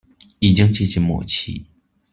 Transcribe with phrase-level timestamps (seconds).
[0.39, 1.63] 已经接近末期